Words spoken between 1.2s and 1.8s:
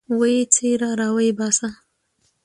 باسه.